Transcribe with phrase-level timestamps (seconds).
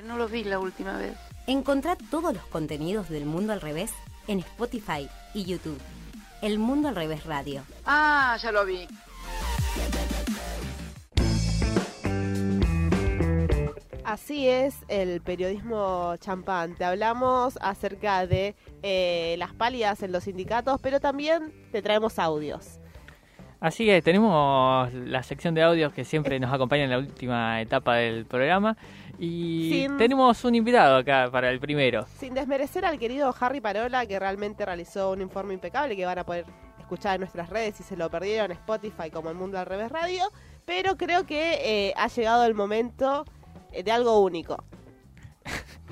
[0.00, 1.14] Que no lo vi la última vez.
[1.46, 3.92] Encontrá todos los contenidos del Mundo al Revés
[4.28, 5.78] en Spotify y YouTube.
[6.40, 7.64] El Mundo al Revés Radio.
[7.84, 8.88] Ah, ya lo vi.
[14.02, 16.76] Así es el periodismo champán.
[16.82, 22.80] hablamos acerca de eh, las pálidas en los sindicatos, pero también te traemos audios.
[23.60, 27.96] Así que tenemos la sección de audios que siempre nos acompaña en la última etapa
[27.96, 28.78] del programa.
[29.22, 32.06] Y tenemos un invitado acá para el primero.
[32.18, 36.24] Sin desmerecer al querido Harry Parola, que realmente realizó un informe impecable que van a
[36.24, 36.46] poder
[36.78, 40.24] escuchar en nuestras redes si se lo perdieron, Spotify como El Mundo al Revés Radio.
[40.64, 43.26] Pero creo que eh, ha llegado el momento
[43.72, 44.64] eh, de algo único.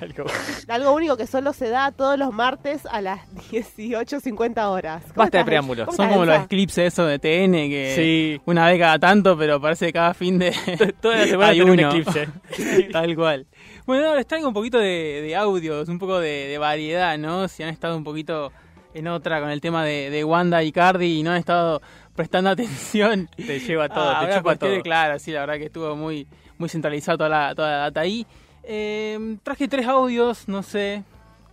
[0.68, 0.92] algo...
[0.92, 5.04] único que solo se da todos los martes a las 18.50 horas.
[5.14, 5.94] Basta de preámbulos.
[5.94, 9.92] Son como los eclipses eso de TN que una vez cada tanto, pero parece que
[9.92, 10.54] cada fin de...
[11.00, 12.28] Toda la semana hay un eclipse.
[12.92, 13.46] Tal cual.
[13.86, 17.48] Bueno, ahora les traigo un poquito de, audios, un poco de, variedad, ¿no?
[17.48, 18.52] Si han estado un poquito
[18.94, 21.80] en otra con el tema de, Wanda y Cardi y no han estado
[22.14, 23.28] prestando atención.
[23.36, 24.80] Te lleva todo, te chupa todo.
[24.82, 26.26] Claro, sí, la verdad que estuvo muy
[26.58, 28.26] muy centralizado toda la, toda la data ahí.
[28.68, 31.04] Eh, traje tres audios, no sé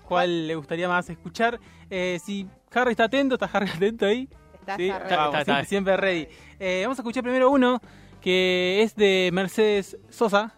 [0.07, 1.59] cuál le gustaría más escuchar.
[1.89, 4.27] Eh, si Harry está atento, ¿está Harry atento ahí?
[4.59, 6.27] Está, sí, está, siempre, ready.
[6.59, 7.79] Eh, vamos a escuchar primero uno
[8.21, 10.53] que es de Mercedes Sosa.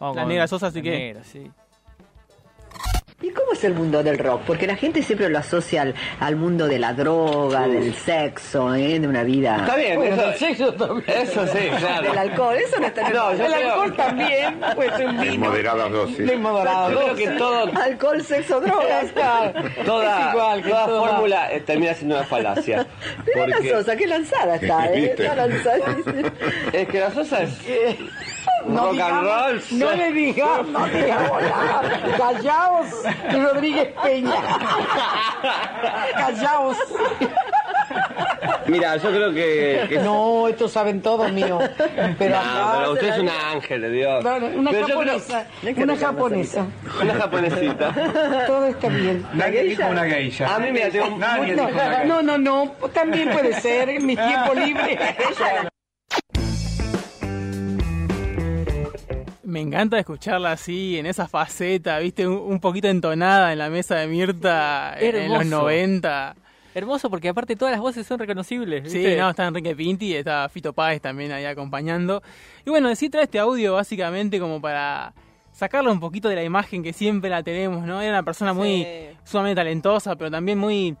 [0.00, 0.90] la negra Sosa, así que...
[0.90, 1.50] Negra, sí.
[3.30, 4.42] ¿Y cómo es el mundo del rock?
[4.44, 8.98] Porque la gente siempre lo asocia al, mundo de la droga, del sexo, ¿eh?
[8.98, 9.58] de una vida.
[9.60, 11.04] Está bien, eso, sexo también.
[11.16, 12.08] Eso sí, claro.
[12.08, 15.48] Del alcohol, eso no está en no, El alcohol también, pues un vino.
[15.48, 16.26] moderadas dosis.
[16.26, 17.28] De moderadas dosis.
[17.28, 17.70] que todo.
[17.80, 19.06] Alcohol, sexo, drogas.
[19.84, 22.84] toda es igual, toda fórmula eh, termina siendo una falacia.
[23.32, 23.48] Porque...
[23.48, 25.14] la Sosa, qué lanzada está, ¿eh?
[26.72, 27.50] es que la Sosa es.
[28.66, 29.62] No rock and roll.
[29.72, 32.16] No le digas, no digamos nada.
[32.18, 32.86] Callaos
[33.30, 34.42] y Rodríguez Peña.
[36.12, 36.76] Callaos.
[38.66, 41.58] Mira, yo creo que, No, estos saben todo mío.
[42.18, 42.38] Pero,
[42.78, 44.24] pero usted es un ángel de Dios.
[44.24, 45.46] una japonesa.
[45.76, 46.66] Una japonesa.
[47.02, 48.46] Una japonesita.
[48.46, 49.26] Todo está bien.
[49.32, 50.54] Nadie dijo una geisha.
[50.54, 51.18] A mí me tengo...
[52.06, 54.98] No, no, no, también puede ser en mi tiempo libre.
[59.60, 64.06] Me encanta escucharla así, en esa faceta, viste, un, poquito entonada en la mesa de
[64.06, 66.34] Mirta en los 90.
[66.74, 68.90] Hermoso porque aparte todas las voces son reconocibles.
[68.90, 72.22] Sí, no, está Enrique Pinti, está Fito Páez también ahí acompañando.
[72.64, 75.12] Y bueno, sí trae este audio básicamente como para
[75.52, 78.00] sacarlo un poquito de la imagen que siempre la tenemos, ¿no?
[78.00, 78.86] Era una persona muy
[79.24, 80.96] sumamente talentosa, pero también muy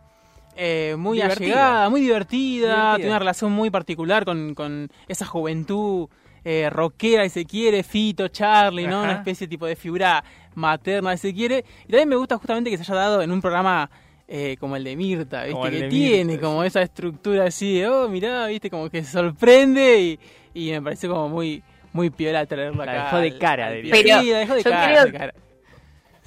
[0.54, 1.46] eh, muy divertida.
[1.46, 6.10] allegada, muy divertida, tiene una relación muy particular con, con esa juventud
[6.44, 9.02] eh, rockera, si se quiere, Fito, Charlie, ¿no?
[9.02, 10.24] Una especie tipo de figura
[10.54, 11.64] materna, si se quiere.
[11.84, 13.90] Y también me gusta justamente que se haya dado en un programa
[14.32, 15.70] eh, como el de Mirta, ¿viste?
[15.70, 18.70] Que tiene como esa estructura así de, oh, mirá, ¿viste?
[18.70, 20.20] Como que se sorprende
[20.54, 23.90] y, me parece como muy muy piola traerla la Dejó de cara, diría.
[23.90, 25.34] Pero sí, la dejó de cara.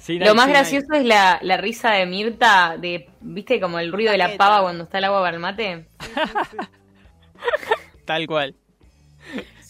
[0.08, 3.58] lo más gracioso es la, la, risa de Mirta, de, ¿viste?
[3.58, 5.86] Como el ruido de la pava cuando está el agua para el mate.
[8.04, 8.54] Tal cual.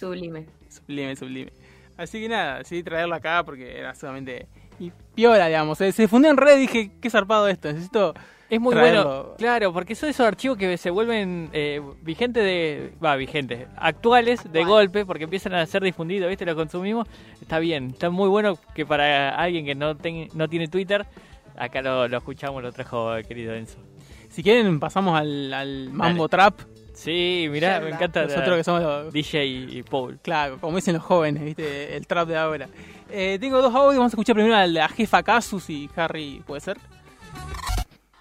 [0.04, 0.46] Sublime.
[0.68, 1.52] Sublime, sublime.
[1.96, 4.46] Así que nada, sí, traerlo acá porque era solamente...
[4.78, 5.78] Y piola, digamos.
[5.78, 8.14] Se, se fundió en red y dije, qué zarpado esto, necesito...
[8.50, 12.92] Es muy bueno, claro, porque son esos archivos que se vuelven eh, vigentes de.
[13.02, 13.66] Va, vigentes.
[13.74, 16.44] Actuales de golpe, porque empiezan a ser difundidos, ¿viste?
[16.44, 17.08] Lo consumimos.
[17.40, 19.96] Está bien, está muy bueno que para alguien que no,
[20.34, 21.06] no tiene Twitter,
[21.56, 23.78] acá lo, lo escuchamos, lo trajo el querido Enzo.
[24.28, 26.60] Si quieren, pasamos al, al Mambo Trap.
[26.94, 28.22] Sí, mirá, me encanta.
[28.22, 29.12] Nosotros que somos los...
[29.12, 30.18] DJ y Paul.
[30.22, 31.96] Claro, como dicen los jóvenes, ¿viste?
[31.96, 32.68] El trap de ahora.
[33.10, 36.42] Eh, tengo dos audios, vamos a escuchar primero al de la jefa Casus y Harry,
[36.46, 36.78] ¿puede ser?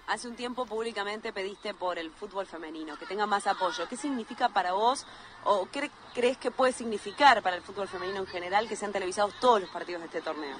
[0.06, 3.88] Hace un tiempo públicamente pediste por el fútbol femenino, que tenga más apoyo.
[3.88, 5.06] ¿Qué significa para vos
[5.44, 9.34] o qué crees que puede significar para el fútbol femenino en general que sean televisados
[9.40, 10.56] todos los partidos de este torneo?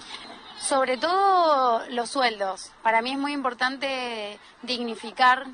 [0.59, 2.71] Sobre todo los sueldos.
[2.83, 5.47] Para mí es muy importante dignificar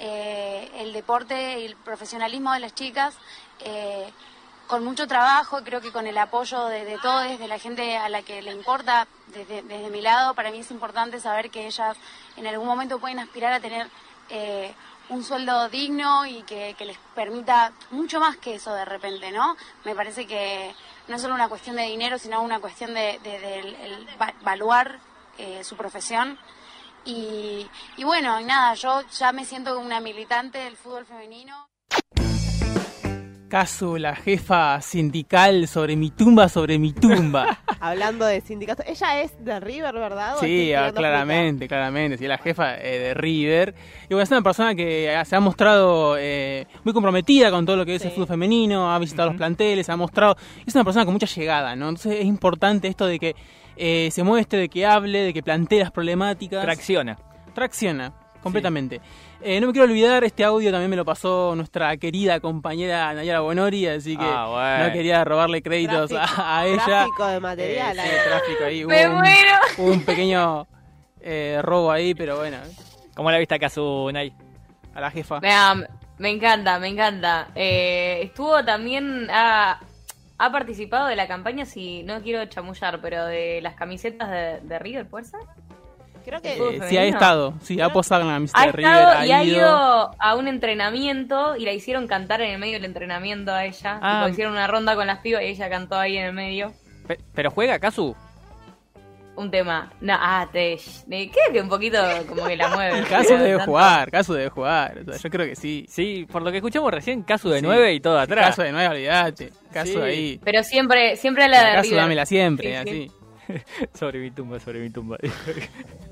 [0.00, 3.14] eh, el deporte y el profesionalismo de las chicas.
[3.60, 4.10] Eh,
[4.68, 8.22] con mucho trabajo, creo que con el apoyo de, todos, de la gente a la
[8.22, 11.96] que le importa, desde, mi lado, para mí es importante saber que ellas
[12.36, 13.88] en algún momento pueden aspirar a tener
[14.28, 14.74] eh,
[15.08, 19.56] un sueldo digno y que, les permita mucho más que eso de repente, ¿no?
[19.86, 20.74] Me parece que
[21.08, 23.18] no es solo una cuestión de dinero, sino una cuestión de,
[24.42, 25.00] evaluar
[25.62, 26.38] su profesión
[27.04, 27.66] y,
[28.02, 31.68] bueno, nada, yo ya me siento una militante del fútbol femenino.
[33.48, 37.58] Caso la jefa sindical sobre mi tumba, sobre mi tumba.
[37.80, 38.84] Hablando de sindicatos.
[38.88, 40.36] Ella es de River, ¿verdad?
[40.40, 42.18] Sí, ah, claramente, claramente.
[42.18, 43.74] Sí, es la jefa eh, de River.
[44.04, 47.86] Y bueno, es una persona que se ha mostrado eh, muy comprometida con todo lo
[47.86, 50.36] que es el fútbol femenino, ha visitado los planteles, ha mostrado.
[50.66, 51.88] Es una persona con mucha llegada, ¿no?
[51.88, 53.36] Entonces es importante esto de que
[53.76, 56.62] eh, se muestre, de que hable, de que plantee las problemáticas.
[56.62, 57.16] Tracciona.
[57.54, 58.12] Tracciona,
[58.42, 59.00] completamente.
[59.40, 63.40] Eh, no me quiero olvidar, este audio también me lo pasó nuestra querida compañera Nayara
[63.40, 66.84] Bonori, así que ah, no quería robarle créditos a, ella.
[66.84, 67.98] Tráfico de material.
[67.98, 68.84] Eh, sí, tráfico ahí.
[68.84, 69.52] me un, muero.
[69.78, 70.66] un pequeño
[71.20, 72.58] eh, robo ahí, pero bueno.
[73.14, 74.32] ¿Cómo la viste acá su Nay?
[74.94, 75.40] A la jefa.
[76.18, 77.48] Me, encanta, me encanta.
[77.54, 79.28] estuvo también...
[79.30, 79.80] ha
[80.52, 85.08] participado de la campaña, si no quiero chamullar, pero de las camisetas de, de River,
[85.08, 85.40] ¿puede ser?
[86.24, 88.92] Creo que eh, sí ha estado, sí, ha posado en la amistad ha de River.
[88.92, 92.84] Estado y ha ido a un entrenamiento y la hicieron cantar en el medio del
[92.84, 93.98] entrenamiento a ella.
[94.02, 94.28] Ah.
[94.30, 96.72] hicieron una ronda con las pibas y ella cantó ahí en el medio.
[97.34, 98.14] ¿Pero juega Kazu?
[99.38, 99.92] Un tema.
[100.00, 100.76] No, ah, te.
[101.06, 101.96] Creo que un poquito
[102.28, 103.04] como que la mueve.
[103.08, 105.04] Casu debe jugar, Casu debe jugar.
[105.04, 105.86] yo creo que sí.
[105.88, 108.46] Sí, por lo que escuchamos recién, Casu de 9 y todo atrás.
[108.46, 109.52] Casu de 9, olvídate.
[109.72, 110.40] Casu ahí.
[110.42, 113.12] Pero siempre, siempre la, de Casu dámela siempre, así.
[113.94, 115.16] sobre mi tumba, sobre mi tumba.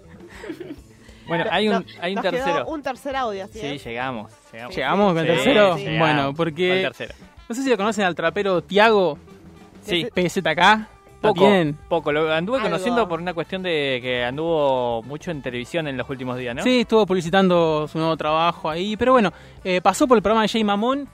[1.27, 2.67] Bueno, hay un, hay un tercero.
[2.67, 3.59] un tercer audio, ¿sí?
[3.61, 4.33] Sí, llegamos.
[4.53, 5.77] ¿Llegamos, con el tercero?
[5.99, 6.89] Bueno, porque...
[7.49, 9.19] No sé si lo conocen al trapero Tiago.
[9.83, 10.07] Sí.
[10.13, 10.89] PZK.
[11.21, 11.49] Poco,
[11.89, 12.13] poco.
[12.13, 16.37] Lo anduve conociendo por una cuestión de que anduvo mucho en televisión en los últimos
[16.37, 16.63] días, ¿no?
[16.63, 18.97] Sí, estuvo publicitando su nuevo trabajo ahí.
[18.97, 19.33] Pero bueno,
[19.65, 21.09] eh, pasó por el programa de Jay Mamón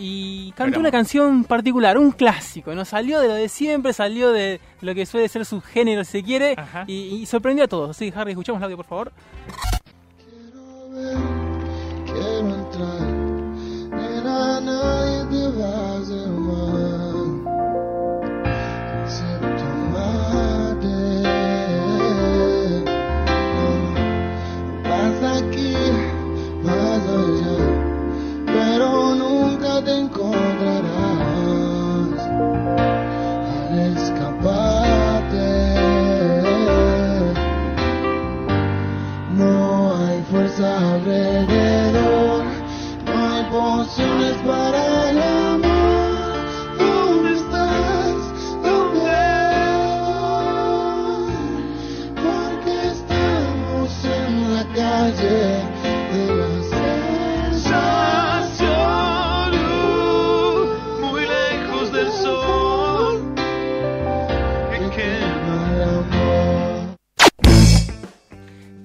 [0.00, 2.84] y cantó una canción particular, un clásico, ¿no?
[2.84, 6.22] Salió de lo de siempre, salió de lo que suele ser su género, si se
[6.22, 6.56] quiere,
[6.86, 7.96] y, sorprendió a todos.
[7.96, 9.12] Sí, Harry, escuchamos el audio, por favor.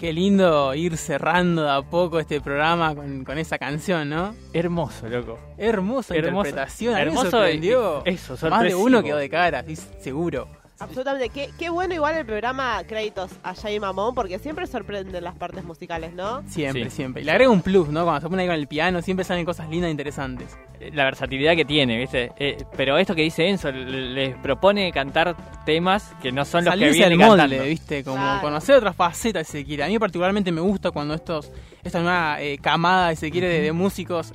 [0.03, 4.35] Qué lindo ir cerrando a poco este programa con, con, esa canción, ¿no?
[4.51, 5.39] Hermoso, loco.
[5.57, 6.97] Hermosa Hermoso, interpretación.
[6.97, 7.31] Hermoso.
[7.31, 8.03] sorprendió.
[8.03, 9.63] Eso, Más de uno quedó de cara,
[10.01, 10.50] seguro.
[10.83, 11.30] Absolutamente.
[11.30, 15.63] Qué, qué, bueno igual el programa Créditos a Jay Mamón, porque siempre sorprenden las partes
[15.63, 16.44] musicales, ¿no?
[16.47, 17.21] Siempre, siempre.
[17.21, 18.03] Y le agrega un plus, ¿no?
[18.03, 20.57] Cuando se pone ahí con el piano, siempre salen cosas lindas e interesantes.
[20.80, 22.31] Eh, la versatilidad que tiene, ¿viste?
[22.38, 25.35] Eh, pero esto que dice Enzo, les propone cantar
[25.65, 28.03] temas que no son los que viene molde, ¿viste?
[28.03, 29.83] Como conocer otras facetas, si se quiere.
[29.83, 31.51] A mí particularmente me gusta cuando estos
[31.83, 34.33] esta nueva eh, camada, si se quiere, de, músicos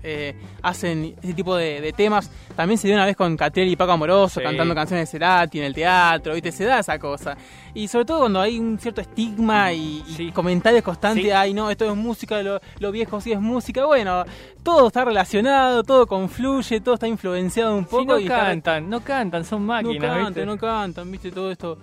[0.63, 2.31] hacen ese tipo de, temas.
[2.55, 5.65] También se dio una vez con Catriel y Paco Amoroso cantando canciones de Cerati en
[5.65, 6.53] el teatro, ¿viste?
[6.53, 7.37] Se da esa cosa.
[7.75, 11.97] Y sobre todo cuando hay un cierto estigma y, comentarios constantes, ay no, esto es
[11.97, 13.87] música, lo, lo, viejo sí es música.
[13.87, 14.25] Bueno,
[14.63, 18.19] todo está relacionado, todo confluye, todo está influenciado un poco.
[18.19, 20.19] no cantan, no cantan, son máquinas.
[20.19, 21.79] No cantan, no cantan, viste, todo esto.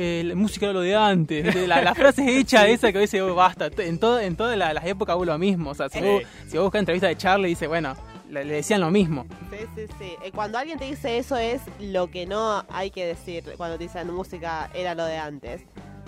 [0.00, 3.34] Eh, la música de lo de antes, la, la frase hecha esa que veces oh,
[3.34, 6.56] basta, en, todo, en todas las épocas hubo lo mismo, o sea, si, vos, si
[6.56, 7.96] vos buscas entrevista de Charlie, dice, bueno,
[8.30, 9.26] le, decían lo mismo.
[9.50, 10.12] Sí, sí, sí.
[10.22, 13.84] Eh, cuando alguien te dice eso es lo que no hay que decir cuando te
[13.84, 15.62] dicen música era lo de antes.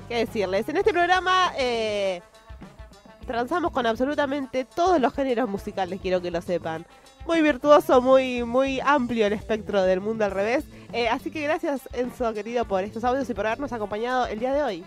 [0.09, 0.69] ¿Qué decirles?
[0.69, 2.23] En este programa eh,
[3.27, 6.87] transamos con absolutamente todos los géneros musicales, quiero que lo sepan.
[7.27, 10.65] Muy virtuoso, muy, muy amplio el espectro del mundo al revés.
[10.93, 14.53] Eh, así que gracias Enzo, querido, por estos audios y por habernos acompañado el día
[14.53, 14.85] de hoy.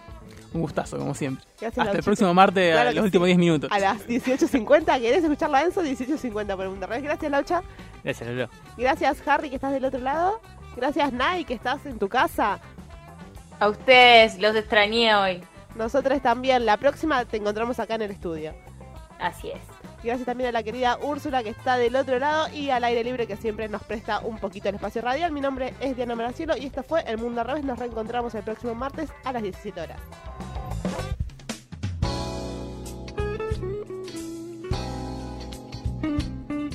[0.54, 1.44] Un gustazo, como siempre.
[1.66, 3.72] Hasta el próximo martes, a los últimos 10 minutos.
[3.72, 5.02] A las 18.50.
[5.02, 5.82] ¿Querés escucharla, Enzo?
[5.82, 6.88] 18.50 por el mundo.
[6.88, 7.64] Gracias, Laucha.
[8.04, 8.50] Gracias, Lolo.
[8.78, 10.42] Gracias, Harry, que estás del otro lado.
[10.76, 12.60] Gracias, Nai, que estás en tu casa.
[13.60, 15.42] A ustedes, los extrañé hoy.
[15.76, 16.66] Nosotros también.
[16.66, 18.54] La próxima te encontramos acá en el estudio.
[19.20, 19.83] Así es.
[20.04, 23.26] Gracias también a la querida Úrsula que está del otro lado y al aire libre
[23.26, 25.32] que siempre nos presta un poquito el espacio radial.
[25.32, 27.64] Mi nombre es Diana Maracielo y esto fue El Mundo al Revés.
[27.64, 30.00] Nos reencontramos el próximo martes a las 17 horas.